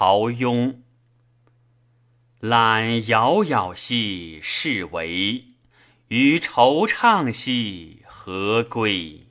[0.00, 0.84] 陶雍。
[2.38, 5.42] 览杳杳兮是为，
[6.06, 9.26] 余惆怅兮何归？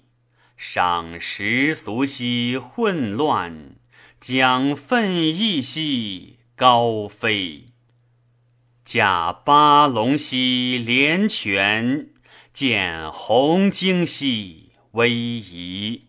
[0.57, 3.77] 赏时俗兮混乱，
[4.19, 7.67] 讲奋意兮高飞。
[8.83, 12.09] 驾八龙兮连泉，
[12.51, 16.07] 见鸿鲸兮威仪。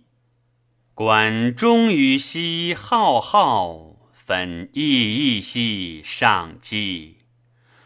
[0.95, 3.95] 管中宇兮浩浩，
[4.29, 7.17] 分熠熠兮上机。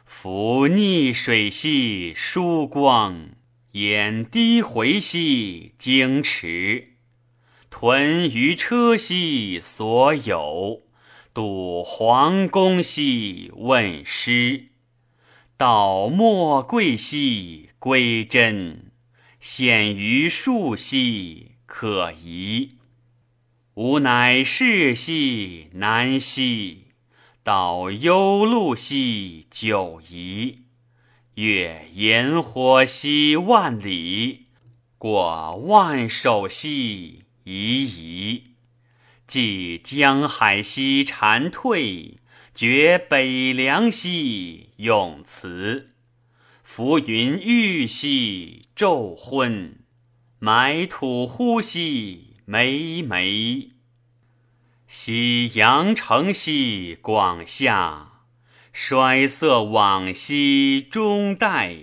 [0.04, 3.36] 浮逆水兮疏光，
[3.70, 6.94] 掩低回兮经池。
[7.70, 10.82] 屯于车兮所有，
[11.32, 14.70] 度皇宫兮问师。
[15.56, 18.90] 道莫贵兮归真，
[19.38, 22.78] 显于树兮可疑。
[23.74, 26.88] 吾乃世兮南兮，
[27.42, 30.64] 道幽路兮久疑。
[31.36, 34.48] 越炎火兮万里，
[34.98, 38.42] 过万首兮夷夷。
[39.26, 42.18] 济江海兮蝉退，
[42.54, 45.92] 绝北凉兮永辞。
[46.62, 49.78] 浮云欲兮昼昏，
[50.38, 52.31] 埋土呼兮。
[52.44, 53.70] 梅梅，
[54.88, 58.24] 夕阳城兮广夏，
[58.72, 61.76] 衰色往兮终代。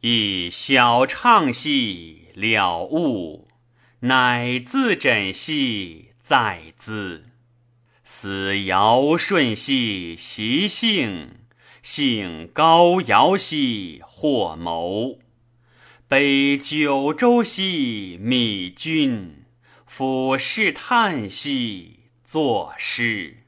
[0.00, 3.48] 一晓畅兮了悟，
[4.00, 7.26] 乃自枕兮在兹。
[8.04, 11.30] 思尧舜兮习性，
[11.82, 15.18] 性高尧兮或谋。
[16.06, 19.47] 北九州兮密君。
[19.88, 23.47] 俯视叹息作诗。